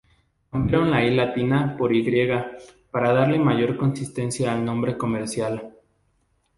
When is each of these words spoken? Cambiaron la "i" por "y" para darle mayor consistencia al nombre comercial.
Cambiaron 0.51 0.89
la 0.89 0.99
"i" 1.05 1.77
por 1.77 1.93
"y" 1.93 2.27
para 2.89 3.13
darle 3.13 3.37
mayor 3.37 3.77
consistencia 3.77 4.51
al 4.51 4.65
nombre 4.65 4.97
comercial. 4.97 5.75